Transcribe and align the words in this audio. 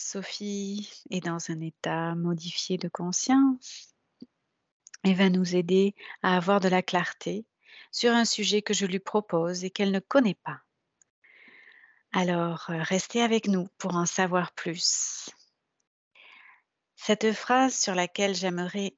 Sophie 0.00 0.88
est 1.10 1.24
dans 1.24 1.50
un 1.50 1.60
état 1.60 2.14
modifié 2.14 2.78
de 2.78 2.88
conscience 2.88 3.92
et 5.02 5.12
va 5.12 5.28
nous 5.28 5.56
aider 5.56 5.96
à 6.22 6.36
avoir 6.36 6.60
de 6.60 6.68
la 6.68 6.82
clarté 6.82 7.46
sur 7.90 8.12
un 8.12 8.24
sujet 8.24 8.62
que 8.62 8.72
je 8.72 8.86
lui 8.86 9.00
propose 9.00 9.64
et 9.64 9.70
qu'elle 9.70 9.90
ne 9.90 9.98
connaît 9.98 10.38
pas. 10.44 10.60
Alors, 12.12 12.70
euh, 12.70 12.80
restez 12.80 13.22
avec 13.22 13.48
nous 13.48 13.66
pour 13.76 13.96
en 13.96 14.06
savoir 14.06 14.52
plus. 14.52 15.30
Cette 16.94 17.32
phrase 17.32 17.76
sur 17.76 17.96
laquelle 17.96 18.36
j'aimerais 18.36 18.96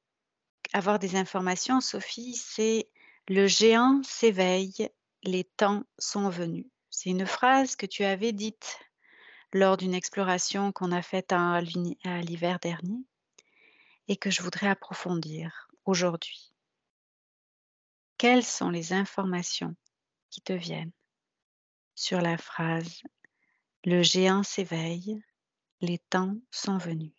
avoir 0.74 0.98
des 0.98 1.16
informations, 1.16 1.80
Sophie, 1.80 2.34
c'est 2.34 2.90
Le 3.26 3.46
géant 3.46 4.02
s'éveille, 4.04 4.90
les 5.22 5.44
temps 5.44 5.82
sont 5.98 6.28
venus. 6.28 6.66
C'est 6.90 7.08
une 7.08 7.26
phrase 7.26 7.74
que 7.74 7.86
tu 7.86 8.04
avais 8.04 8.32
dite 8.32 8.78
lors 9.52 9.76
d'une 9.76 9.94
exploration 9.94 10.72
qu'on 10.72 10.92
a 10.92 11.02
faite 11.02 11.32
à 11.32 11.60
l'hiver 11.60 12.58
dernier 12.60 13.04
et 14.08 14.16
que 14.16 14.30
je 14.30 14.42
voudrais 14.42 14.68
approfondir 14.68 15.68
aujourd'hui. 15.84 16.52
Quelles 18.18 18.44
sont 18.44 18.70
les 18.70 18.92
informations 18.92 19.74
qui 20.30 20.40
te 20.40 20.52
viennent 20.52 20.92
sur 21.94 22.20
la 22.20 22.36
phrase 22.36 23.02
Le 23.84 24.02
géant 24.02 24.42
s'éveille, 24.42 25.22
les 25.80 25.98
temps 25.98 26.36
sont 26.50 26.78
venus 26.78 27.12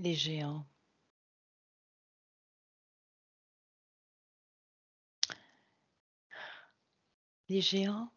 Les 0.00 0.14
géants. 0.14 0.66
Les 7.48 7.60
géants. 7.60 8.10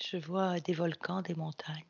Je 0.00 0.16
vois 0.16 0.60
des 0.60 0.74
volcans, 0.74 1.22
des 1.22 1.34
montagnes. 1.34 1.84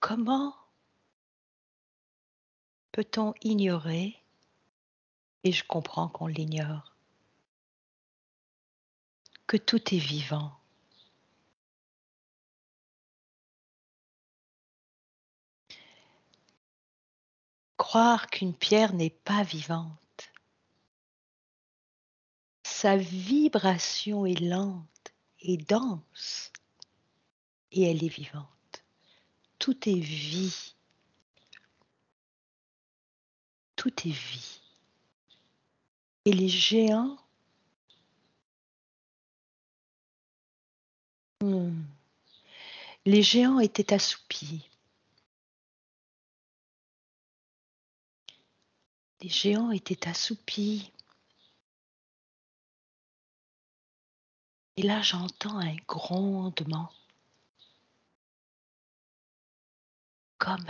Comment 0.00 0.54
peut-on 2.92 3.34
ignorer, 3.42 4.22
et 5.44 5.52
je 5.52 5.64
comprends 5.64 6.08
qu'on 6.08 6.26
l'ignore, 6.26 6.96
que 9.46 9.56
tout 9.56 9.94
est 9.94 9.98
vivant? 9.98 10.57
Croire 17.78 18.26
qu'une 18.26 18.54
pierre 18.54 18.92
n'est 18.92 19.08
pas 19.08 19.42
vivante. 19.42 20.30
Sa 22.64 22.96
vibration 22.96 24.26
est 24.26 24.40
lente 24.40 25.14
et 25.40 25.56
dense, 25.56 26.52
et 27.72 27.90
elle 27.90 28.04
est 28.04 28.08
vivante 28.08 28.58
tout 29.68 29.88
est 29.88 30.00
vie. 30.00 30.74
Tout 33.76 33.92
est 34.08 34.12
vie. 34.12 34.60
Et 36.24 36.32
les 36.32 36.48
géants, 36.48 37.18
hmm, 41.42 41.82
les 43.04 43.22
géants 43.22 43.60
étaient 43.60 43.92
assoupis. 43.92 44.67
Les 49.20 49.28
géants 49.28 49.70
étaient 49.70 50.08
assoupis. 50.08 50.92
Et 54.76 54.82
là, 54.82 55.02
j'entends 55.02 55.58
un 55.58 55.74
grondement. 55.86 56.90
comme 60.38 60.64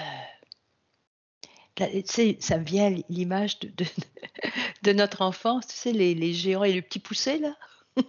euh, 1.78 2.02
ça 2.40 2.58
vient 2.58 2.90
l'image 3.08 3.60
de, 3.60 3.70
de, 4.82 4.92
notre 4.92 5.22
enfance, 5.22 5.68
tu 5.68 5.76
sais, 5.76 5.92
les, 5.92 6.34
géants 6.34 6.64
et 6.64 6.72
le 6.72 6.82
petit 6.82 6.98
poussé 6.98 7.38
là. 7.38 7.56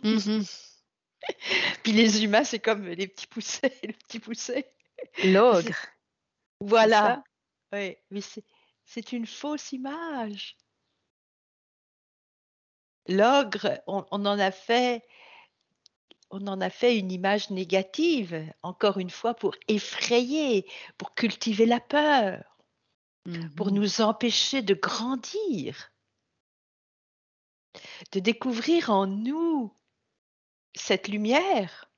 Mmh 0.03 0.41
Puis 1.83 1.91
les 1.91 2.23
humains, 2.23 2.45
c'est 2.45 2.59
comme 2.59 2.87
les 2.87 3.07
petits 3.07 3.27
poussés, 3.27 3.73
le 3.83 3.93
petit 3.93 4.19
poussé. 4.19 4.65
L'ogre. 5.25 5.75
Voilà. 6.61 7.23
Oui, 7.73 7.97
mais 8.09 8.21
c'est 8.89 9.11
une 9.11 9.27
fausse 9.27 9.71
image. 9.71 10.57
L'ogre, 13.07 13.79
on, 13.85 14.03
en 14.11 14.25
a 14.25 14.49
fait 14.51 15.05
on 16.31 16.47
en 16.47 16.59
a 16.59 16.69
fait 16.71 16.97
une 16.97 17.11
image 17.11 17.51
négative, 17.51 18.51
encore 18.61 18.97
une 18.97 19.09
fois, 19.09 19.35
pour 19.35 19.55
effrayer, 19.67 20.67
pour 20.97 21.13
cultiver 21.13 21.65
la 21.65 21.79
peur, 21.79 22.43
pour 23.55 23.67
mmh 23.67 23.75
nous 23.75 24.01
empêcher 24.01 24.61
de 24.63 24.73
grandir, 24.73 25.91
de 28.11 28.19
découvrir 28.19 28.89
en 28.89 29.05
nous 29.05 29.71
cette 30.75 31.07
lumière. 31.07 31.88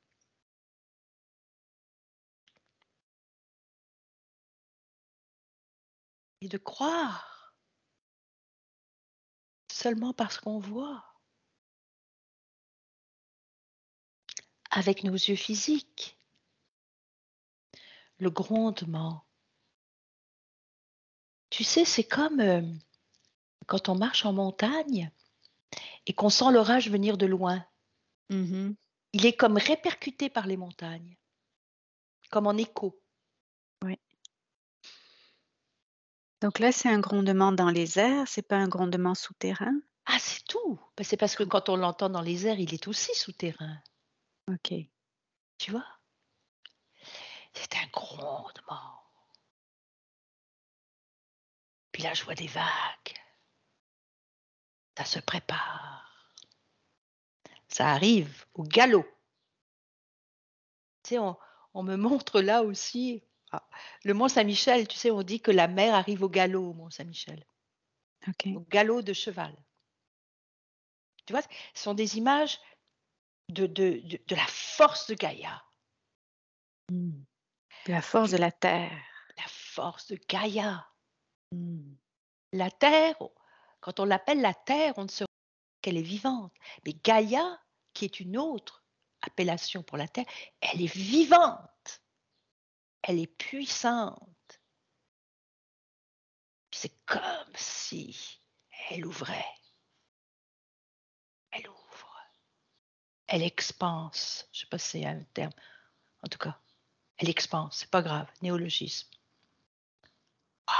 Et 6.42 6.48
de 6.48 6.58
croire 6.58 7.56
seulement 9.72 10.14
parce 10.14 10.38
qu'on 10.38 10.60
voit. 10.60 11.12
avec 14.72 15.04
nos 15.04 15.14
yeux 15.14 15.36
physiques. 15.36 16.18
Le 18.18 18.30
grondement. 18.30 19.26
Tu 21.50 21.64
sais, 21.64 21.86
c'est 21.86 22.06
comme 22.06 22.40
euh, 22.40 22.62
quand 23.68 23.90
on 23.90 23.96
marche 23.96 24.26
en 24.26 24.32
montagne 24.32 25.12
et 26.06 26.14
qu'on 26.14 26.30
sent 26.30 26.52
l'orage 26.52 26.90
venir 26.90 27.18
de 27.18 27.26
loin. 27.26 27.66
Mmh 28.30 28.72
Il 29.14 29.26
est 29.26 29.36
comme 29.36 29.58
répercuté 29.58 30.30
par 30.30 30.48
les 30.48 30.56
montagnes, 30.56 31.18
comme 32.30 32.48
en 32.48 32.56
écho. 32.56 33.02
Oui. 33.84 34.00
Donc 36.42 36.60
là, 36.60 36.72
c'est 36.72 36.90
un 36.90 37.00
grondement 37.00 37.52
dans 37.52 37.70
les 37.70 38.00
airs, 38.00 38.28
c'est 38.28 38.42
pas 38.42 38.58
un 38.58 38.68
grondement 38.68 39.16
souterrain? 39.16 39.76
Ah, 40.06 40.18
c'est 40.20 40.44
tout. 40.46 40.80
Ben, 40.98 41.04
c'est 41.04 41.18
parce 41.18 41.36
que 41.36 41.44
quand 41.44 41.70
on 41.70 41.76
l'entend 41.76 42.10
dans 42.10 42.22
les 42.22 42.48
airs, 42.48 42.60
il 42.60 42.74
est 42.74 42.88
aussi 42.88 43.14
souterrain. 43.14 43.78
OK. 44.48 44.74
Tu 45.60 45.72
vois? 45.72 45.86
C'est 47.54 47.76
un 47.76 47.88
grondement. 47.94 49.02
Puis 51.92 52.04
là, 52.04 52.14
je 52.14 52.24
vois 52.24 52.36
des 52.36 52.48
vagues. 52.48 52.66
Ça 54.98 55.06
se 55.06 55.20
prépare. 55.20 56.34
Ça 57.68 57.90
arrive 57.90 58.46
au 58.54 58.64
galop. 58.64 59.06
Tu 61.04 61.16
sais, 61.16 61.20
on, 61.20 61.84
me 61.84 61.96
montre 61.96 62.42
là 62.42 62.64
aussi. 62.64 63.24
Ah, 63.52 63.68
le 64.04 64.14
Mont 64.14 64.30
Saint-Michel, 64.30 64.88
tu 64.88 64.98
sais, 64.98 65.12
on 65.12 65.24
dit 65.24 65.42
que 65.42 65.52
la 65.52 65.68
mer 65.68 65.94
arrive 65.94 66.24
au 66.24 66.30
galop 66.30 66.70
au 66.70 66.74
Mont 66.74 66.90
Saint-Michel. 66.90 67.46
Au 68.46 68.62
galop 68.70 69.02
de 69.02 69.14
cheval. 69.14 69.56
Tu 71.26 71.34
vois, 71.34 71.42
ce 71.42 71.84
sont 71.84 71.94
des 71.94 72.18
images 72.18 72.60
de, 73.50 73.66
de, 73.66 74.02
de, 74.04 74.36
la 74.36 74.46
force 74.48 75.08
de 75.08 75.16
Gaïa. 75.16 75.64
Mmh. 76.90 77.24
La 77.88 78.02
force 78.02 78.32
de 78.32 78.38
la 78.38 78.52
Terre. 78.52 78.92
La 79.38 79.48
force 79.48 80.08
de 80.08 80.20
Gaïa. 80.30 80.88
Mmh. 81.52 81.94
La 82.54 82.70
Terre, 82.70 83.16
quand 83.80 84.00
on 84.00 84.06
l'appelle 84.06 84.42
la 84.42 84.54
Terre, 84.54 84.94
on 84.98 85.04
ne 85.04 85.10
sait 85.10 85.26
qu'elle 85.82 85.98
est 85.98 86.02
vivante. 86.02 86.54
Mais 86.86 86.94
Gaïa, 86.94 87.60
qui 87.94 88.06
est 88.06 88.20
une 88.20 88.38
autre 88.38 88.84
appellation 89.22 89.84
pour 89.84 89.98
la 89.98 90.08
Terre, 90.08 90.26
elle 90.62 90.82
est 90.82 90.94
vivante. 90.94 91.60
Elle 93.04 93.20
est 93.20 93.28
puissante. 93.28 94.62
C'est 96.72 96.96
comme 97.06 97.56
si 97.56 98.42
elle 98.90 99.06
ouvrait. 99.06 99.46
Elle 101.52 101.68
ouvre 101.68 101.92
elle 103.32 103.44
expanse. 103.44 104.48
Je 104.52 104.60
ne 104.60 104.62
sais 104.62 104.70
pas 104.70 104.78
si 104.78 104.90
c'est 104.90 105.06
un 105.06 105.24
terme. 105.34 105.54
En 106.22 106.28
tout 106.28 106.38
cas, 106.38 106.60
elle 107.18 107.30
expanse. 107.30 107.78
C'est 107.80 107.90
pas 107.90 108.02
grave. 108.02 108.28
Néologisme. 108.42 109.08
Ah. 110.68 110.74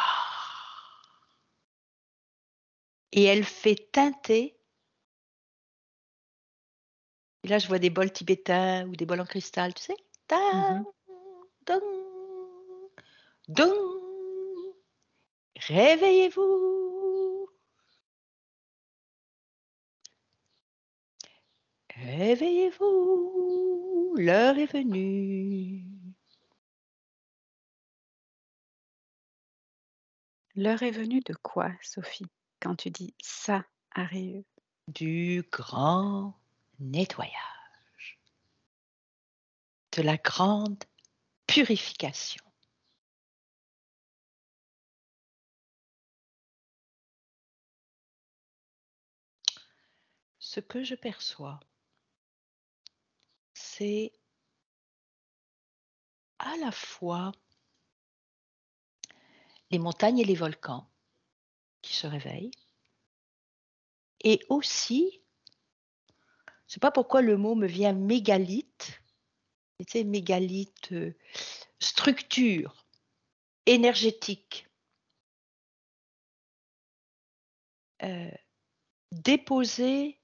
Et 3.14 3.24
elle 3.24 3.46
fait 3.46 3.90
teinter. 3.92 4.58
Et 7.44 7.48
là, 7.48 7.58
je 7.58 7.68
vois 7.70 7.80
des 7.80 7.90
bols 7.90 8.12
tibétains 8.12 8.86
ou 8.88 8.98
des 8.98 9.06
bols 9.06 9.22
en 9.22 9.26
cristal, 9.26 9.74
tu 9.74 9.84
sais. 9.84 9.96
Mm 10.30 10.84
Dong 13.48 13.74
Réveillez-vous 15.58 16.72
Réveillez-vous, 22.04 24.16
l'heure 24.18 24.58
est 24.58 24.66
venue. 24.66 25.86
L'heure 30.56 30.82
est 30.84 30.92
venue 30.92 31.22
de 31.22 31.34
quoi, 31.36 31.72
Sophie, 31.82 32.26
quand 32.60 32.76
tu 32.76 32.90
dis 32.90 33.14
ça 33.22 33.64
arrive? 33.92 34.44
Du 34.88 35.44
grand 35.52 36.36
nettoyage, 36.80 38.20
de 39.96 40.02
la 40.02 40.18
grande 40.18 40.84
purification. 41.46 42.44
Ce 50.54 50.60
que 50.60 50.84
je 50.84 50.96
perçois, 50.96 51.62
c'est 53.54 54.12
à 56.40 56.58
la 56.58 56.74
fois 56.74 57.32
les 59.70 59.80
montagnes 59.80 60.20
et 60.20 60.26
les 60.26 60.36
volcans 60.36 60.92
qui 61.82 61.96
se 61.96 62.06
réveillent, 62.06 62.52
et 64.26 64.42
aussi, 64.50 65.22
je 66.10 66.52
ne 66.52 66.68
sais 66.68 66.80
pas 66.82 66.92
pourquoi 66.92 67.22
le 67.22 67.38
mot 67.38 67.56
me 67.56 67.66
vient 67.66 67.94
mégalith, 67.94 69.02
tu 69.88 70.04
mégalith, 70.04 70.92
euh, 70.92 71.18
structure 71.80 72.86
énergétique, 73.66 74.68
euh, 78.04 78.32
déposée 79.14 80.21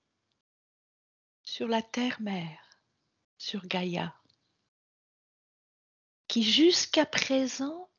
sur 1.48 1.70
la 1.70 1.82
terre-mère, 1.82 2.60
sur 3.38 3.66
Gaïa, 3.68 4.14
qui 6.28 6.44
jusqu'à 6.44 7.06
présent 7.06 7.90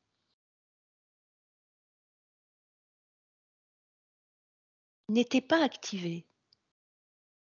n'était 5.07 5.41
pas 5.41 5.63
activée. 5.63 6.27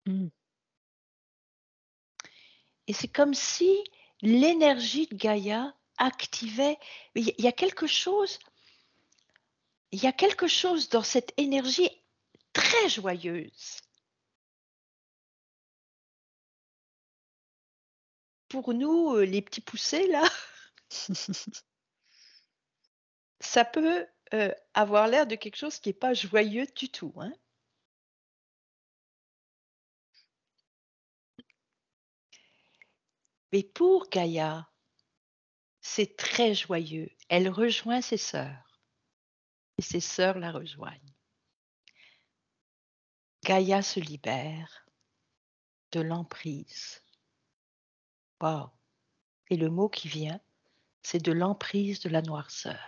Mmh. 0.06 0.28
Et 2.86 2.92
c'est 2.92 3.08
comme 3.08 3.34
si 3.34 3.76
l'énergie 4.22 5.08
de 5.08 5.16
Gaïa 5.16 5.76
activait. 5.98 6.78
Il 7.16 7.34
y 7.36 7.48
a 7.48 7.52
quelque 7.52 7.88
chose, 7.88 8.38
il 9.90 10.00
y 10.00 10.06
a 10.06 10.12
quelque 10.12 10.46
chose 10.46 10.88
dans 10.88 11.02
cette 11.02 11.34
énergie 11.36 11.90
très 12.52 12.88
joyeuse. 12.88 13.85
Pour 18.48 18.74
nous, 18.74 19.14
euh, 19.16 19.24
les 19.24 19.42
petits 19.42 19.60
poussés, 19.60 20.06
là, 20.08 20.24
ça 23.40 23.64
peut 23.64 24.06
euh, 24.34 24.52
avoir 24.74 25.08
l'air 25.08 25.26
de 25.26 25.36
quelque 25.36 25.56
chose 25.56 25.78
qui 25.78 25.88
n'est 25.88 25.94
pas 25.94 26.14
joyeux 26.14 26.66
du 26.76 26.88
tout. 26.90 27.12
Hein. 27.18 27.32
Mais 33.52 33.62
pour 33.62 34.08
Gaïa, 34.10 34.68
c'est 35.80 36.16
très 36.16 36.54
joyeux. 36.54 37.10
Elle 37.28 37.48
rejoint 37.48 38.00
ses 38.00 38.16
sœurs 38.16 38.82
et 39.78 39.82
ses 39.82 40.00
sœurs 40.00 40.38
la 40.38 40.50
rejoignent. 40.52 41.14
Gaïa 43.44 43.82
se 43.82 44.00
libère 44.00 44.86
de 45.92 46.00
l'emprise. 46.00 47.05
Wow. 48.40 48.70
Et 49.50 49.56
le 49.56 49.70
mot 49.70 49.88
qui 49.88 50.08
vient, 50.08 50.40
c'est 51.02 51.22
de 51.22 51.32
l'emprise 51.32 52.00
de 52.00 52.08
la 52.08 52.22
noirceur, 52.22 52.80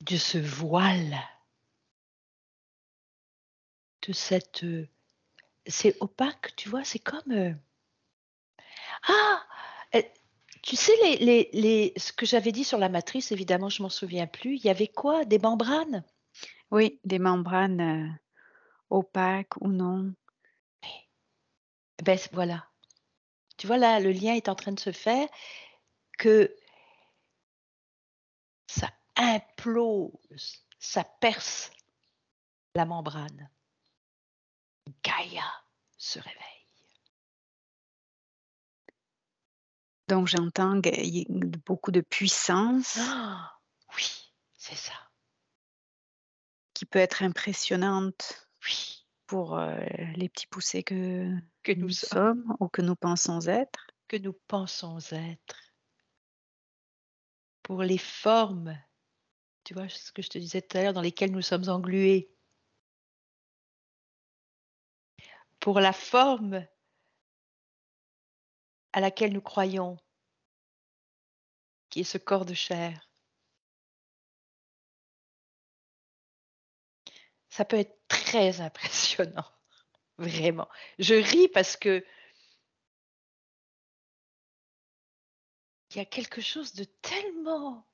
de 0.00 0.16
ce 0.16 0.38
voile, 0.38 1.16
de 4.02 4.12
cette 4.12 4.64
c'est 5.66 5.96
opaque, 6.00 6.54
tu 6.56 6.68
vois, 6.68 6.84
c'est 6.84 6.98
comme. 6.98 7.32
Euh, 7.32 7.52
ah 9.08 9.42
eh, 9.92 10.10
Tu 10.62 10.76
sais, 10.76 10.92
ce 11.96 12.12
que 12.12 12.26
j'avais 12.26 12.52
dit 12.52 12.64
sur 12.64 12.78
la 12.78 12.88
matrice, 12.88 13.32
évidemment, 13.32 13.68
je 13.68 13.82
m'en 13.82 13.88
souviens 13.88 14.26
plus. 14.26 14.56
Il 14.56 14.64
y 14.64 14.70
avait 14.70 14.88
quoi? 14.88 15.24
Des 15.24 15.38
membranes? 15.38 16.04
Oui, 16.70 17.00
des 17.04 17.18
membranes 17.18 17.80
euh, 17.80 18.08
opaques 18.90 19.56
ou 19.60 19.68
non? 19.68 20.14
Ben 22.02 22.18
voilà. 22.32 22.68
Tu 23.56 23.66
vois, 23.66 23.78
là, 23.78 24.00
le 24.00 24.12
lien 24.12 24.34
est 24.34 24.48
en 24.48 24.54
train 24.54 24.72
de 24.72 24.80
se 24.80 24.92
faire 24.92 25.28
que 26.18 26.54
ça 28.66 28.90
implose, 29.16 30.64
ça 30.78 31.04
perce 31.04 31.70
la 32.74 32.84
membrane. 32.84 33.50
Gaïa 35.02 35.44
se 35.96 36.18
réveille. 36.18 36.56
Donc 40.08 40.28
j'entends 40.28 40.80
beaucoup 41.64 41.90
de 41.90 42.00
puissance. 42.00 42.98
Ah, 43.00 43.58
oui, 43.96 44.32
c'est 44.56 44.76
ça. 44.76 44.92
Qui 46.74 46.84
peut 46.86 46.98
être 46.98 47.22
impressionnante. 47.22 48.48
Oui. 48.64 49.02
Pour 49.26 49.58
euh, 49.58 49.76
les 50.14 50.28
petits 50.28 50.46
poussés 50.46 50.84
que, 50.84 51.34
que 51.66 51.72
nous, 51.72 51.90
sommes 51.90 52.54
ou 52.60 52.68
que 52.68 52.82
nous 52.82 52.94
pensons 52.94 53.40
être. 53.46 53.88
Que 54.06 54.16
nous 54.16 54.34
pensons 54.46 54.98
être. 55.10 55.60
Pour 57.62 57.82
les 57.82 57.98
formes, 57.98 58.78
tu 59.64 59.74
vois 59.74 59.88
ce 59.88 60.12
que 60.12 60.22
je 60.22 60.28
te 60.28 60.38
disais 60.38 60.62
tout 60.62 60.78
à 60.78 60.82
l'heure, 60.82 60.92
dans 60.92 61.00
lesquelles 61.00 61.32
nous 61.32 61.42
sommes 61.42 61.68
englués. 61.68 62.30
pour 65.66 65.80
la 65.80 65.92
forme 65.92 66.64
à 68.92 69.00
laquelle 69.00 69.32
nous 69.32 69.40
croyons, 69.40 69.96
qui 71.90 72.02
est 72.02 72.04
ce 72.04 72.18
corps 72.18 72.44
de 72.44 72.54
chair. 72.54 73.10
Ça 77.48 77.64
peut 77.64 77.80
être 77.80 77.98
très 78.06 78.60
impressionnant, 78.68 79.50
vraiment. 80.18 80.68
Je 80.98 81.14
ris 81.14 81.48
parce 81.48 81.76
que 81.76 82.04
il 85.90 85.98
y 85.98 86.00
a 86.00 86.04
quelque 86.04 86.40
chose 86.40 86.74
de 86.74 86.84
tellement 86.84 87.86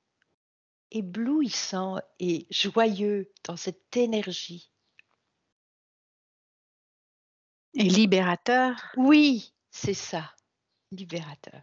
éblouissant 0.91 1.97
et 2.19 2.47
joyeux 2.49 3.31
dans 3.43 3.55
cette 3.55 3.95
énergie. 3.95 4.71
Et 7.75 7.83
libérateur 7.83 8.91
Oui, 8.97 9.53
c'est 9.71 9.95
ça, 9.95 10.35
libérateur. 10.91 11.61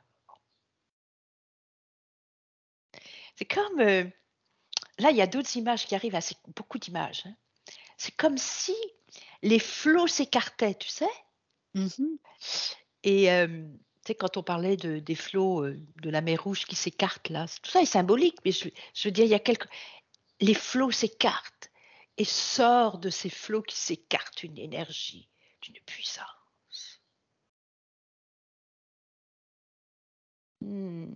C'est 3.37 3.45
comme, 3.45 3.81
euh, 3.81 4.05
là, 4.99 5.11
il 5.11 5.17
y 5.17 5.23
a 5.23 5.27
d'autres 5.27 5.57
images 5.57 5.87
qui 5.87 5.95
arrivent, 5.95 6.17
assez, 6.17 6.37
beaucoup 6.57 6.79
d'images. 6.79 7.23
Hein. 7.27 7.35
C'est 7.97 8.17
comme 8.17 8.37
si 8.39 8.75
les 9.43 9.59
flots 9.59 10.07
s'écartaient, 10.07 10.75
tu 10.75 10.89
sais? 10.89 11.09
Mmh 11.75 11.89
Et 13.05 13.31
euh, 13.31 13.47
tu 13.47 14.07
sais, 14.07 14.15
quand 14.15 14.37
on 14.37 14.43
parlait 14.43 14.77
de, 14.77 14.99
des 14.99 15.15
flots 15.15 15.65
euh, 15.65 15.81
de 16.03 16.11
la 16.11 16.21
mer 16.21 16.43
Rouge 16.43 16.65
qui 16.67 16.77
s'écartent, 16.77 17.29
là, 17.31 17.47
tout 17.63 17.71
ça 17.71 17.81
est 17.81 17.87
symbolique, 17.87 18.39
mais 18.45 18.53
je, 18.53 18.69
je 18.95 19.09
veux 19.09 19.13
dire, 19.13 19.25
il 19.25 19.31
y 19.31 19.35
a 19.35 19.39
quelques... 19.39 19.69
Les 20.41 20.55
flots 20.55 20.91
s'écartent 20.91 21.71
et 22.17 22.25
sort 22.25 22.99
de 22.99 23.11
ces 23.11 23.31
flots 23.31 23.63
qui 23.63 23.77
s'écartent 23.77 24.43
une 24.43 24.59
énergie 24.59 25.29
d'une 25.63 25.79
puissance. 25.87 27.03
Mmh. 30.61 31.15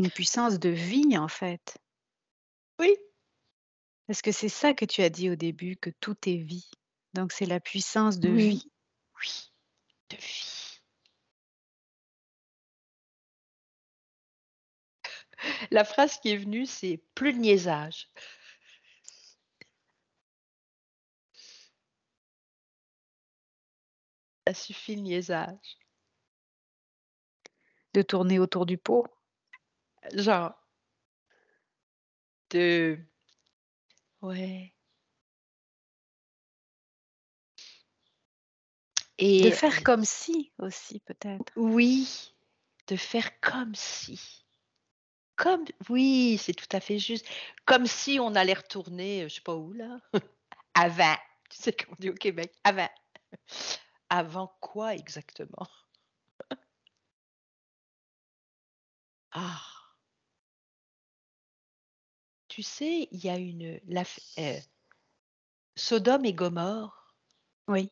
Une 0.00 0.10
puissance 0.10 0.58
de 0.58 0.70
vie, 0.70 1.18
en 1.18 1.28
fait. 1.28 1.76
Oui. 2.78 2.96
Est-ce 4.08 4.22
que 4.22 4.32
c'est 4.32 4.48
ça 4.48 4.72
que 4.72 4.86
tu 4.86 5.02
as 5.02 5.10
dit 5.10 5.28
au 5.28 5.36
début, 5.36 5.76
que 5.76 5.90
tout 5.90 6.16
est 6.26 6.38
vie. 6.38 6.70
Donc 7.12 7.32
c'est 7.32 7.44
la 7.44 7.60
puissance 7.60 8.18
de 8.18 8.30
oui. 8.30 8.48
vie. 8.48 8.72
Oui, 9.20 9.52
de 10.08 10.16
vie. 10.16 10.80
La 15.70 15.84
phrase 15.84 16.18
qui 16.18 16.30
est 16.30 16.38
venue, 16.38 16.64
c'est 16.64 17.04
plus 17.14 17.34
de 17.34 17.38
niaisage. 17.38 18.08
Ça 24.46 24.54
suffit 24.54 24.96
le 24.96 25.02
niaisage. 25.02 25.76
De 27.92 28.00
tourner 28.00 28.38
autour 28.38 28.64
du 28.64 28.78
pot 28.78 29.06
Genre, 30.14 30.52
de 32.50 32.98
Ouais. 34.22 34.74
De 39.42 39.48
Et 39.48 39.50
faire 39.50 39.82
comme 39.82 40.04
si 40.04 40.52
aussi 40.58 41.00
peut-être. 41.00 41.52
oui, 41.56 42.34
de 42.88 42.96
faire 42.96 43.38
comme 43.40 43.74
si. 43.74 44.44
Comme 45.36 45.64
oui, 45.88 46.38
c'est 46.38 46.52
tout 46.54 46.68
à 46.72 46.80
fait 46.80 46.98
juste. 46.98 47.26
Comme 47.64 47.86
si 47.86 48.18
on 48.20 48.34
allait 48.34 48.54
retourner, 48.54 49.24
heu, 49.24 49.28
je 49.28 49.36
sais 49.36 49.40
pas 49.40 49.54
où 49.54 49.72
là, 49.72 49.98
avant. 50.74 51.16
Tu 51.50 51.56
sais 51.62 51.72
comme 51.72 51.94
on 51.94 51.96
dit 51.98 52.10
au 52.10 52.14
Québec, 52.14 52.52
avant. 52.64 52.88
Avant 54.10 54.56
quoi 54.60 54.94
exactement? 54.94 55.68
Ah! 59.32 59.79
Tu 62.50 62.62
sais, 62.62 63.08
il 63.12 63.24
y 63.24 63.30
a 63.30 63.38
une 63.38 63.80
la 63.86 64.02
heu, 64.38 64.56
Sodome 65.76 66.24
et 66.24 66.34
Gomorrhe 66.34 66.92
Oui, 67.68 67.90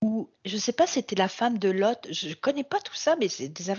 où 0.00 0.30
je 0.44 0.56
sais 0.56 0.72
pas, 0.72 0.86
c'était 0.86 1.16
la 1.16 1.28
femme 1.28 1.58
de 1.58 1.68
Lot, 1.68 2.06
je 2.12 2.34
connais 2.34 2.64
pas 2.64 2.80
tout 2.80 2.94
ça, 2.94 3.16
mais 3.16 3.28
c'est 3.28 3.48
des 3.48 3.74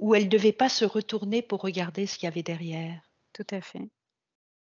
où 0.00 0.14
elle 0.16 0.28
devait 0.28 0.52
pas 0.52 0.68
se 0.68 0.84
retourner 0.84 1.42
pour 1.42 1.60
regarder 1.62 2.06
ce 2.06 2.18
qu'il 2.18 2.24
y 2.26 2.28
avait 2.28 2.42
derrière. 2.42 3.00
tout 3.32 3.46
à 3.50 3.60
fait. 3.60 3.88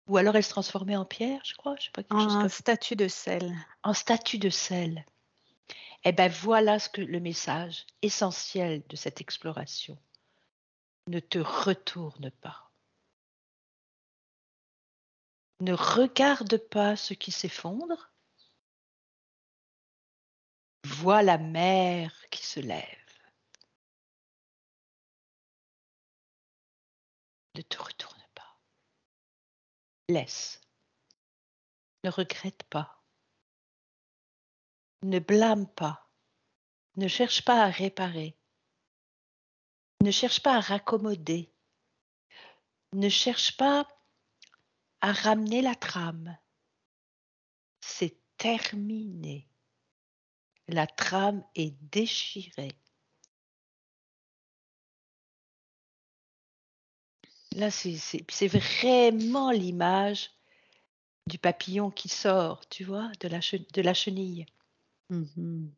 Ou 0.08 0.16
alors 0.16 0.34
elle 0.34 0.44
se 0.44 0.50
transformait 0.50 0.96
en 0.96 1.04
pierre, 1.04 1.42
je 1.44 1.54
crois, 1.54 1.76
je 1.78 1.84
sais 1.84 1.90
pas, 1.90 2.02
quelque 2.02 2.18
chose 2.18 2.36
En 2.36 2.40
comme 2.40 2.48
statue 2.48 2.96
de 2.96 3.08
sel. 3.08 3.54
en 3.82 3.92
statue 3.92 4.38
de 4.38 4.48
sel. 4.50 5.04
Eh 6.04 6.12
ben, 6.12 6.30
voilà 6.30 6.78
ce 6.78 6.88
que 6.88 7.02
le 7.02 7.20
message 7.20 7.84
essentiel 8.00 8.82
de 8.88 8.96
cette 8.96 9.20
exploration. 9.20 9.98
Ne 11.08 11.20
te 11.20 11.38
retourne 11.38 12.30
pas. 12.30 12.65
Ne 15.60 15.72
regarde 15.72 16.58
pas 16.68 16.96
ce 16.96 17.14
qui 17.14 17.32
s'effondre. 17.32 18.12
Vois 20.84 21.22
la 21.22 21.38
mer 21.38 22.12
qui 22.30 22.44
se 22.44 22.60
lève. 22.60 22.84
Ne 27.54 27.62
te 27.62 27.82
retourne 27.82 28.22
pas. 28.34 28.58
Laisse. 30.08 30.60
Ne 32.04 32.10
regrette 32.10 32.62
pas. 32.64 33.02
Ne 35.02 35.18
blâme 35.20 35.66
pas. 35.72 36.10
Ne 36.96 37.08
cherche 37.08 37.44
pas 37.44 37.64
à 37.64 37.70
réparer. 37.70 38.36
Ne 40.02 40.10
cherche 40.10 40.42
pas 40.42 40.56
à 40.56 40.60
raccommoder. 40.60 41.50
Ne 42.92 43.08
cherche 43.08 43.56
pas 43.56 43.88
à 45.06 45.12
ramener 45.12 45.62
la 45.62 45.76
trame. 45.76 46.36
C'est 47.80 48.18
terminé. 48.38 49.48
La 50.66 50.88
trame 50.88 51.44
est 51.54 51.76
déchirée. 51.92 52.76
Là, 57.52 57.70
c'est 57.70 58.48
vraiment 58.48 59.52
l'image 59.52 60.32
du 61.28 61.38
papillon 61.38 61.92
qui 61.92 62.08
sort, 62.08 62.68
tu 62.68 62.82
vois? 62.82 63.12
De 63.20 63.28
la 63.28 63.40
che 63.40 63.58
de 63.74 63.82
la 63.82 63.94
chenille. 63.94 64.44
Mmh 65.10 65.68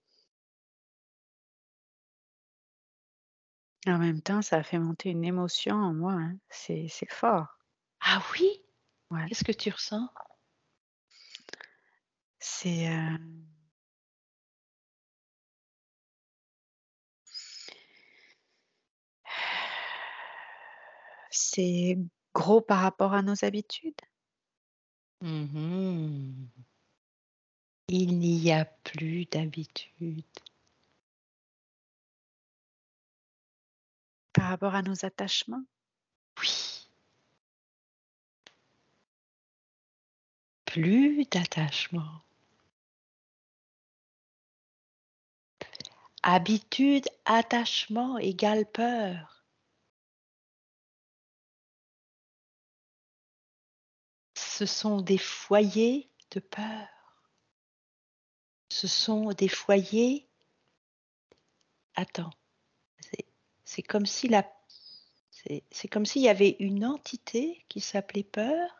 En 3.86 3.98
même 3.98 4.22
temps, 4.22 4.40
ça 4.40 4.56
a 4.56 4.62
fait 4.62 4.78
monter 4.78 5.10
une 5.10 5.24
émotion 5.24 5.74
en 5.76 5.92
moi, 5.92 6.14
hein. 6.14 6.38
C'est 6.48 6.88
c'est 6.88 7.10
fort. 7.12 7.58
Ah 8.00 8.22
oui? 8.32 8.62
Ouais. 9.10 9.26
Qu'est-ce 9.28 9.44
que 9.44 9.52
tu 9.52 9.70
ressens? 9.70 10.08
C'est, 12.40 12.88
heu 12.88 13.18
c'est 21.30 21.98
gros 22.34 22.60
par 22.60 22.80
rapport 22.80 23.14
à 23.14 23.22
nos 23.22 23.44
habitudes? 23.44 23.94
Mmh 25.20 26.48
Il 27.88 28.18
n'y 28.18 28.50
a 28.50 28.64
plus 28.64 29.26
d'habitude. 29.26 30.22
Par 34.32 34.48
rapport 34.48 34.74
à 34.74 34.80
nos 34.80 35.04
attachements? 35.04 35.64
Oui. 36.40 36.77
Plus 40.80 41.24
d'attachement. 41.24 42.22
Habitude, 46.22 47.08
attachement 47.24 48.16
égale 48.18 48.64
peur. 48.64 49.44
Ce 54.36 54.66
sont 54.66 55.00
des 55.00 55.18
foyers 55.18 56.08
de 56.30 56.38
peur. 56.38 56.86
Ce 58.68 58.86
sont 58.86 59.32
des 59.32 59.48
foyers 59.48 60.28
attends, 61.96 62.30
c'est 63.64 63.82
comme 63.82 64.06
si 64.06 64.30
c'est 65.72 65.88
comme 65.88 66.06
s'il 66.06 66.22
y 66.22 66.28
avait 66.28 66.54
une 66.60 66.84
entité 66.84 67.64
qui 67.68 67.80
s'appelait 67.80 68.22
peur 68.22 68.77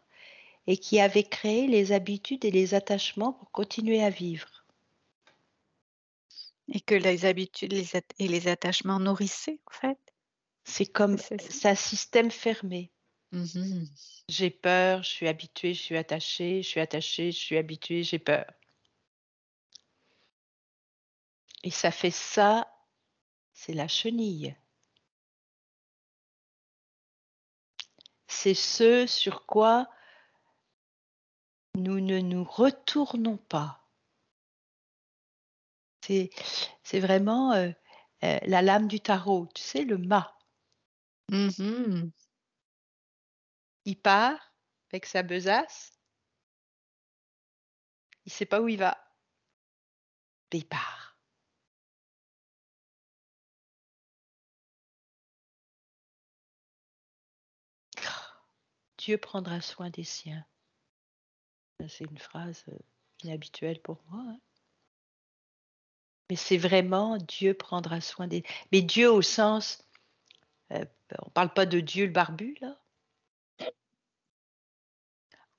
et 0.68 0.76
qui 0.76 1.00
avait 1.00 1.24
créé 1.24 1.66
les 1.66 1.92
habitudes 1.92 2.44
et 2.44 2.50
les 2.50 2.74
attachements 2.74 3.32
pour 3.32 3.50
continuer 3.50 4.04
à 4.04 4.10
vivre. 4.10 4.66
Et 6.68 6.80
que 6.80 6.94
les 6.94 7.24
habitudes 7.24 7.72
les 7.72 7.96
et 8.18 8.28
les 8.28 8.48
attachements 8.48 9.00
nourrissaient, 9.00 9.60
en 9.66 9.70
fait? 9.70 9.98
C'est 10.64 10.84
comme 10.84 11.16
un 11.64 11.74
système 11.74 12.30
fermé. 12.30 12.92
Mmh 13.32 13.84
J'ai 14.28 14.50
peur, 14.50 15.02
je 15.02 15.08
suis 15.08 15.26
habituée, 15.26 15.72
je 15.72 15.80
suis 15.80 15.96
attachée, 15.96 16.62
je 16.62 16.68
suis 16.68 16.80
attachée, 16.80 17.32
je 17.32 17.38
suis 17.38 17.56
habituée, 17.56 18.02
j'ai 18.02 18.18
peur. 18.18 18.44
Et 21.62 21.70
ça 21.70 21.90
fait 21.90 22.10
ça, 22.10 22.70
c'est 23.54 23.72
la 23.72 23.88
chenille. 23.88 24.54
C'est 28.26 28.52
ce 28.52 29.06
sur 29.06 29.46
quoi 29.46 29.88
nous 31.78 32.00
ne 32.00 32.20
nous 32.20 32.44
retournons 32.44 33.36
pas. 33.38 33.80
C'est 36.82 37.00
vraiment, 37.00 37.54
heu 37.54 37.74
heu, 38.24 38.38
la 38.46 38.62
lame 38.62 38.88
du 38.88 39.00
tarot, 39.00 39.48
tu 39.54 39.62
sais, 39.62 39.84
le 39.84 39.98
mât. 39.98 40.34
Mmh 41.30 42.10
Il 43.86 43.96
part 44.00 44.38
avec 44.92 45.04
sa 45.04 45.24
besace. 45.24 45.98
Il 48.26 48.30
sait 48.32 48.46
pas 48.46 48.60
où 48.60 48.68
il 48.68 48.78
va, 48.78 48.96
mais 50.52 50.58
il 50.58 50.66
part. 50.66 51.16
Dieu 58.98 59.16
prendra 59.16 59.62
soin 59.62 59.88
des 59.88 60.04
siens. 60.04 60.44
C'est 61.86 62.04
une 62.04 62.18
phrase, 62.18 62.64
heu, 62.68 62.78
inhabituelle 63.22 63.80
pour 63.80 64.02
moi, 64.10 64.20
hein. 64.26 64.40
Mais 66.30 66.36
c'est 66.36 66.58
vraiment 66.58 67.16
Dieu 67.16 67.54
prendra 67.54 68.00
soin 68.00 68.26
des 68.26 68.42
mais 68.72 68.82
Dieu 68.82 69.10
au 69.10 69.22
sens, 69.22 69.82
heu, 70.72 70.86
on 71.24 71.30
parle 71.30 71.52
pas 71.54 71.66
de 71.66 71.80
Dieu 71.80 72.06
le 72.06 72.12
barbu 72.12 72.56
là. 72.60 72.78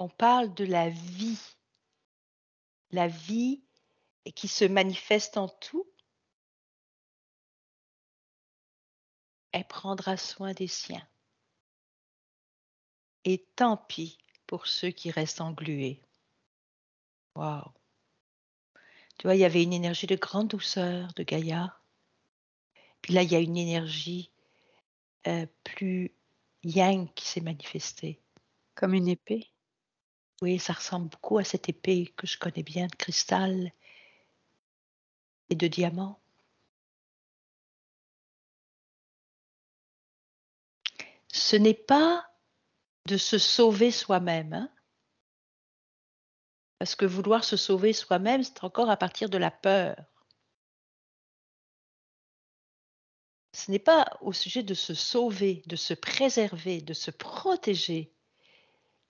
On 0.02 0.08
parle 0.08 0.54
de 0.54 0.64
la 0.66 0.90
vie. 0.90 1.38
La 2.92 3.08
vie 3.08 3.62
qui 4.36 4.48
se 4.48 4.66
manifeste 4.66 5.38
en 5.38 5.50
tout. 5.50 5.86
Elle 9.52 9.68
prendra 9.68 10.16
soin 10.18 10.54
des 10.54 10.68
siens. 10.68 11.06
Et 13.26 13.46
tant 13.56 13.78
pis 13.78 14.18
pour 14.48 14.68
ceux 14.68 14.90
qui 14.92 15.12
restent 15.12 15.42
englués. 15.42 16.02
Waouh! 17.40 17.72
Tu 19.18 19.28
vois, 19.28 19.36
il 19.36 19.40
y 19.40 19.46
avait 19.46 19.64
une 19.64 19.72
énergie 19.74 20.08
de 20.08 20.16
grande 20.16 20.48
douceur 20.50 21.14
de 21.16 21.24
Gaïa. 21.24 21.74
Puis 23.02 23.14
là, 23.14 23.24
il 23.24 23.32
y 23.32 23.36
a 23.36 23.40
une 23.40 23.58
énergie, 23.58 24.32
heu, 25.28 25.48
plus 25.64 26.14
yang 26.64 27.14
qui 27.16 27.28
s'est 27.28 27.42
manifestée. 27.42 28.22
Comme 28.76 28.94
une 28.94 29.08
épée? 29.10 29.52
Oui, 30.42 30.60
ça 30.60 30.74
ressemble 30.74 31.10
beaucoup 31.10 31.38
à 31.40 31.44
cette 31.46 31.70
épée 31.70 32.14
que 32.18 32.28
je 32.28 32.38
connais 32.40 32.64
bien 32.64 32.88
de 32.88 32.96
cristal 32.96 33.72
et 35.50 35.56
de 35.56 35.68
diamant. 35.68 36.20
Ce 41.32 41.56
n'est 41.56 41.74
pas 41.74 42.26
de 43.08 43.18
se 43.18 43.38
sauver 43.38 43.92
soi-même, 43.92 44.54
hein. 44.54 44.70
Parce 46.80 46.96
que 46.96 47.06
vouloir 47.06 47.44
se 47.44 47.58
sauver 47.58 47.92
soi-même, 47.92 48.42
c'est 48.42 48.64
encore 48.64 48.90
à 48.90 48.96
partir 48.96 49.30
de 49.30 49.38
la 49.38 49.52
peur. 49.52 49.98
Ce 53.54 53.70
n'est 53.70 53.80
pas 53.80 54.18
au 54.22 54.32
sujet 54.32 54.64
de 54.64 54.74
se 54.74 54.94
sauver, 54.94 55.62
de 55.66 55.76
se 55.76 55.94
préserver, 55.94 56.82
de 56.82 56.94
se 56.94 57.12
protéger. 57.12 58.14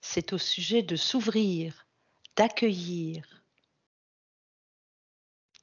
C'est 0.01 0.33
au 0.33 0.39
sujet 0.39 0.81
de 0.81 0.95
s'ouvrir, 0.95 1.88
d'accueillir, 2.35 3.43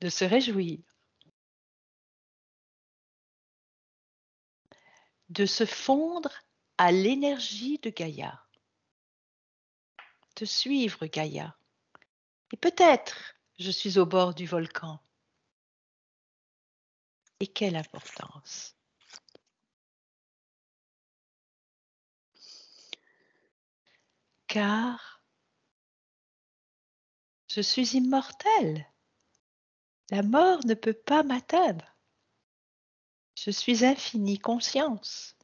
de 0.00 0.08
se 0.08 0.24
réjouir, 0.24 0.78
de 5.30 5.44
se 5.44 5.66
fondre 5.66 6.30
à 6.78 6.92
l'énergie 6.92 7.78
de 7.78 7.90
Gaïa, 7.90 8.46
de 10.36 10.44
suivre 10.44 11.06
Gaïa. 11.06 11.56
Peut-être 12.60 13.34
je 13.58 13.70
suis 13.70 13.98
au 13.98 14.06
bord 14.06 14.34
du 14.34 14.46
volcan. 14.46 15.00
Et 17.40 17.46
quelle 17.46 17.76
importance 17.76 18.74
Car 24.46 25.22
je 27.48 27.60
suis 27.60 27.96
immortel. 27.96 28.86
La 30.10 30.22
mort 30.22 30.64
ne 30.66 30.74
peut 30.74 30.92
pas 30.92 31.22
m'atteindre. 31.22 31.96
Je 33.34 33.50
suis 33.50 33.84
infinie 33.84 34.38
conscience. 34.38 35.35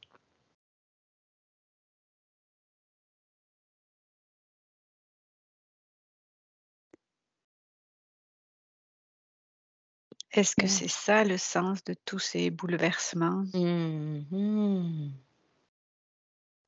Est-ce 10.33 10.55
que 10.55 10.67
c'est 10.67 10.87
ça 10.87 11.23
le 11.23 11.37
sens 11.37 11.83
de 11.83 11.93
tous 11.93 12.19
ces 12.19 12.49
bouleversements? 12.49 13.43
Mmh. 13.53 15.11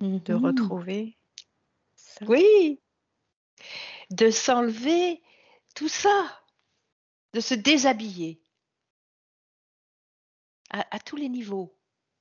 De 0.02 0.34
Mmh. 0.34 0.46
retrouver 0.46 1.18
ça? 1.96 2.26
Oui, 2.28 2.80
de 4.12 4.30
s'enlever 4.30 5.24
tout 5.74 5.88
ça, 5.90 6.44
de 7.34 7.40
se 7.40 7.56
déshabiller. 7.56 8.40
À, 10.70 10.86
à 10.96 11.00
tous 11.00 11.16
les 11.16 11.30
niveaux, 11.30 11.76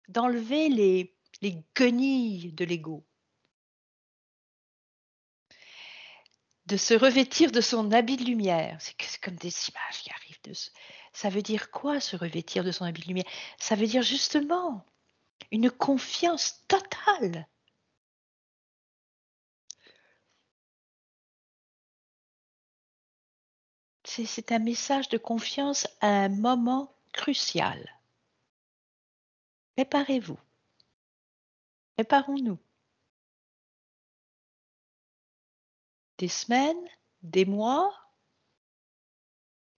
d'enlever 0.08 0.68
les, 0.68 1.14
les 1.42 1.62
guenilles 1.76 2.52
de 2.52 2.64
l'ego, 2.64 3.04
de 6.66 6.76
se 6.76 6.94
revêtir 6.94 7.52
de 7.52 7.60
son 7.60 7.92
habit 7.92 8.16
de 8.16 8.24
lumière. 8.24 8.80
C'est 8.80 8.96
que- 8.96 9.04
c'est 9.04 9.20
comme 9.20 9.36
des 9.36 9.48
images 9.68 10.02
qui 10.02 10.10
arrivent. 10.10 10.40
De 10.44 10.52
ce- 10.54 10.70
Ça 11.14 11.30
veut 11.30 11.42
dire 11.42 11.70
quoi 11.70 12.00
se 12.00 12.16
revêtir 12.16 12.64
de 12.64 12.72
son 12.72 12.84
habit 12.84 13.00
de 13.02 13.06
lumière? 13.06 13.24
Ça 13.58 13.76
veut 13.76 13.86
dire 13.86 14.02
justement 14.02 14.84
une 15.52 15.70
confiance 15.70 16.62
totale. 16.68 17.46
C'est 24.04 24.52
un 24.52 24.58
message 24.58 25.08
de 25.08 25.18
confiance 25.18 25.88
à 26.00 26.06
un 26.06 26.28
moment 26.28 26.94
crucial. 27.12 28.00
Préparez-vous. 29.76 30.38
Préparons-nous. 31.96 32.58
Des 36.18 36.28
semaines, 36.28 36.88
des 37.22 37.44
mois, 37.44 37.92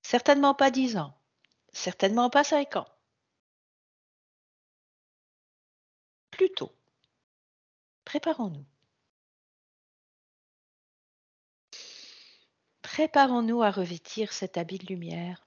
certainement 0.03 0.55
pas 0.55 0.71
dix 0.71 0.99
ans, 0.99 1.16
certainement 1.77 2.31
pas 2.31 2.45
cinq 2.45 2.77
ans. 2.77 2.89
Plus 6.31 6.51
tôt. 6.51 6.73
Préparons-nous. 8.05 8.65
Préparons-nous 12.83 13.63
à 13.63 13.71
revêtir 13.71 14.33
cet 14.33 14.57
habit 14.57 14.79
de 14.79 14.87
lumière. 14.87 15.47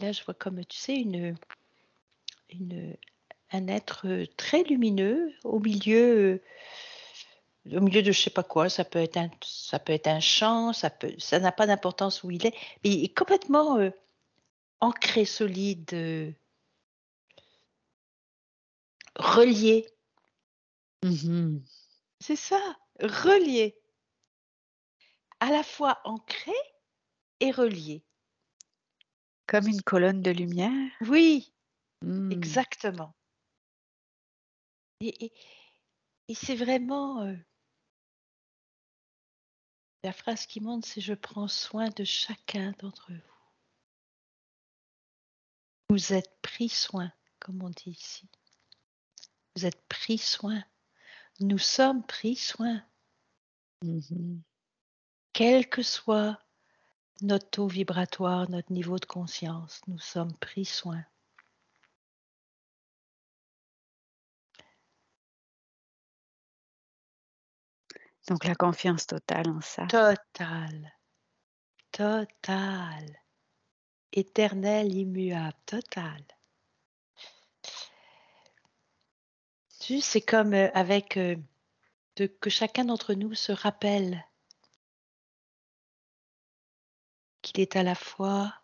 Là, 0.00 0.12
je 0.12 0.24
vois 0.24 0.34
comme, 0.34 0.64
tu 0.64 0.78
sais, 0.78 1.04
un 3.52 3.68
être 3.68 4.24
très 4.36 4.62
lumineux 4.64 5.32
au 5.44 5.60
milieu, 5.60 6.42
au 7.66 7.80
milieu 7.80 8.02
de 8.02 8.12
je 8.12 8.20
sais 8.20 8.30
pas 8.30 8.42
quoi. 8.42 8.68
Ça 8.68 8.84
peut 8.84 8.98
être 9.00 9.16
un, 9.16 9.30
ça 9.44 9.78
peut 9.78 9.92
être 9.92 10.06
un 10.08 10.20
champ, 10.20 10.72
ça 10.72 10.90
peut, 10.90 11.14
ça 11.18 11.38
n'a 11.38 11.52
pas 11.52 11.66
d'importance 11.66 12.22
où 12.24 12.30
il 12.30 12.46
est. 12.46 12.54
Mais 12.84 12.90
il 12.90 13.04
est 13.04 13.16
complètement 13.16 13.78
euh, 13.78 13.90
ancré, 14.80 15.24
solide, 15.24 15.90
euh, 15.92 16.30
relié. 19.16 19.86
Mhm. 21.04 21.62
C'est 22.20 22.36
ça, 22.36 22.60
relié. 23.00 23.76
À 25.40 25.50
la 25.50 25.62
fois 25.62 26.00
ancré 26.04 26.52
et 27.40 27.50
relié. 27.50 28.02
Comme 29.46 29.66
une 29.66 29.82
colonne 29.82 30.22
de 30.22 30.30
lumière 30.30 30.90
Oui, 31.02 31.52
Mm. 32.02 32.32
exactement. 32.32 33.14
Et, 35.00 35.26
et- 35.26 35.32
et 36.28 36.34
c'est 36.34 36.54
vraiment 36.54 37.22
euh, 37.22 37.34
la 40.02 40.12
phrase 40.12 40.46
qui 40.46 40.60
monte, 40.60 40.86
c'est 40.86 41.00
je 41.00 41.14
prends 41.14 41.48
soin 41.48 41.88
de 41.90 42.04
chacun 42.04 42.72
d'entre 42.78 43.12
vous. 43.12 43.20
Vous 45.90 46.12
êtes 46.12 46.40
pris 46.40 46.68
soin, 46.68 47.12
comme 47.40 47.62
on 47.62 47.70
dit 47.70 47.90
ici. 47.90 48.28
Vous 49.56 49.66
êtes 49.66 49.82
pris 49.88 50.18
soin. 50.18 50.62
Nous 51.40 51.58
sommes 51.58 52.06
pris 52.06 52.36
soin, 52.36 52.82
Mhm. 53.82 54.42
quel 55.32 55.68
que 55.68 55.82
soit 55.82 56.38
notre 57.22 57.48
taux 57.50 57.66
vibratoire, 57.66 58.48
notre 58.50 58.72
niveau 58.72 58.98
de 58.98 59.06
conscience, 59.06 59.80
nous 59.86 59.98
sommes 59.98 60.36
pris 60.36 60.64
soin. 60.64 61.04
Donc 68.30 68.44
la 68.44 68.54
confiance 68.54 69.08
totale 69.08 69.50
en 69.50 69.60
ça. 69.60 69.86
Total, 69.88 70.92
total, 71.90 73.20
éternel, 74.12 74.94
immuable, 74.94 75.56
total. 75.66 76.24
Tu 79.80 80.00
c'est 80.00 80.20
comme 80.20 80.54
euh, 80.54 80.70
avec 80.74 81.16
euh, 81.16 81.34
que 82.14 82.50
chacun 82.50 82.84
d'entre 82.84 83.14
nous 83.14 83.34
se 83.34 83.50
rappelle 83.50 84.24
qu'il 87.42 87.58
est 87.58 87.74
à 87.74 87.82
la 87.82 87.96
fois 87.96 88.54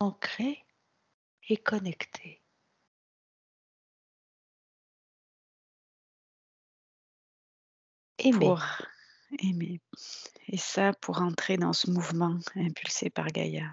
ancré 0.00 0.64
et 1.50 1.58
connecté. 1.58 2.40
Aimé. 8.18 8.46
Pour 8.46 8.62
aimer. 9.40 9.80
Et 10.48 10.56
ça, 10.56 10.92
pour 10.94 11.20
entrer 11.20 11.56
dans 11.56 11.72
ce 11.72 11.90
mouvement 11.90 12.38
impulsé 12.56 13.10
par 13.10 13.26
Gaïa. 13.26 13.70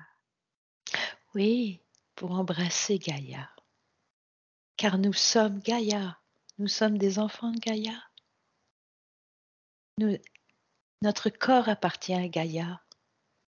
Oui, 1.34 1.82
pour 2.16 2.32
embrasser 2.32 3.00
Gaïa. 3.00 3.50
Car 4.78 4.98
nous 4.98 5.14
sommes 5.14 5.60
Gaïa. 5.60 6.20
Nous 6.58 6.68
sommes 6.68 6.98
des 6.98 7.20
enfants 7.20 7.52
de 7.52 7.60
Gaïa. 7.60 8.02
Nous- 9.98 10.18
notre 11.02 11.30
corps 11.30 11.70
appartient 11.70 12.14
à 12.14 12.28
Gaïa. 12.28 12.82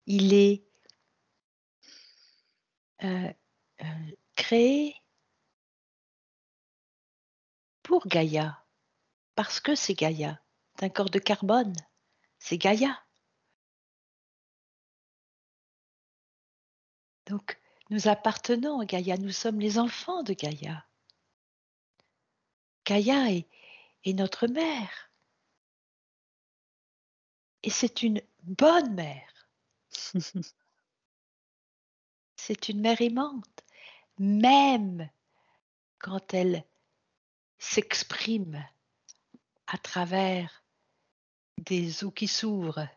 Il 0.07 0.33
est 0.35 0.65
euh, 3.03 3.33
euh, 3.83 4.11
créé 4.37 4.95
pour 7.83 8.07
Gaïa. 8.07 8.63
Parce 9.35 9.61
que 9.61 9.75
c'est 9.75 9.95
Gaïa. 9.95 10.41
C'est 10.81 10.87
un 10.87 10.89
corps 10.89 11.11
de 11.11 11.19
carbone. 11.19 11.77
C'est 12.39 12.57
Gaïa. 12.57 13.05
Donc, 17.27 17.61
nous 17.91 18.09
appartenons 18.09 18.81
à 18.81 18.87
Gaïa. 18.87 19.19
Nous 19.19 19.31
sommes 19.31 19.61
les 19.61 19.79
enfants 19.79 20.23
de 20.23 20.33
Gaïa. 20.33 20.87
Gaïa 22.87 23.31
est, 23.31 23.47
est 24.05 24.15
notre 24.15 24.47
mère. 24.47 25.11
Et 27.63 27.69
c'est 27.69 28.03
une 28.03 28.23
bonne 28.45 28.95
mère. 28.95 29.51
C'est 32.37 32.71
une 32.71 32.81
mère 32.81 33.03
aimante, 33.03 33.65
même 34.19 35.11
quand 35.99 36.33
elle 36.33 36.65
s'exprime 37.59 38.67
à 39.67 39.77
travers 39.77 40.60
Des 41.61 42.05
eaux 42.05 42.11
qui 42.11 42.27
s'ouvrent. 42.27 42.89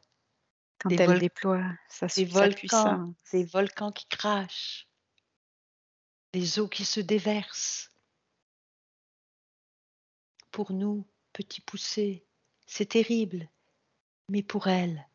Quand 0.80 0.90
Des 0.90 0.96
elle 0.96 1.20
déploie 1.20 1.64
sa 1.90 2.08
des 2.08 2.26
volcans, 2.26 2.56
puissance. 2.56 3.16
des 3.32 3.46
volcans 3.46 3.92
qui 3.92 4.06
crachent. 4.08 4.88
Des 6.34 6.60
eaux 6.60 6.68
qui 6.68 6.86
se 6.86 7.00
déversent. 7.00 7.92
Pour 10.52 10.72
nous, 10.72 11.06
petits 11.34 11.62
poussés, 11.62 12.26
c'est 12.66 12.90
terrible, 12.90 13.50
mais 14.30 14.44
pour 14.44 14.68
elle, 14.68 15.08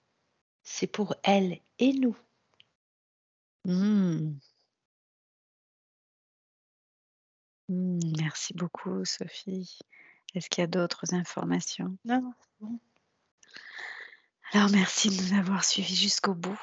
c'est 0.62 0.86
pour 0.86 1.14
elle 1.22 1.60
et 1.78 1.92
nous. 1.92 2.16
Mmh. 3.64 4.38
Mmh, 7.68 7.98
merci 8.18 8.54
beaucoup 8.54 9.04
Sophie. 9.04 9.78
Est-ce 10.34 10.48
qu'il 10.50 10.62
y 10.62 10.64
a 10.64 10.68
d'autres 10.68 11.14
informations? 11.14 11.96
Non, 12.04 12.32
c'est 12.38 12.60
bon. 12.60 12.78
Alors 14.52 14.70
merci 14.70 15.10
de 15.10 15.22
nous 15.22 15.38
avoir 15.38 15.62
suivis 15.62 15.94
jusqu'au 15.94 16.34
bout 16.34 16.58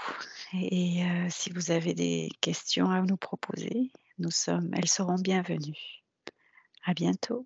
et 0.53 1.03
heu, 1.03 1.27
si 1.29 1.51
vous 1.51 1.69
avez 1.69 1.93
des 1.93 2.29
questions 2.41 2.89
à 2.89 3.01
nous 3.01 3.17
proposer, 3.17 3.91
nous 4.17 4.31
sommes 4.31 4.71
elles 4.73 4.87
seront 4.87 5.15
bienvenues. 5.15 6.03
À 6.83 6.93
bientôt. 6.93 7.45